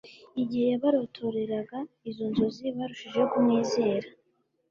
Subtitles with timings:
[0.41, 1.77] Igihe yabarotoreraga
[2.09, 4.07] izo nzozi barushijeho kumwizera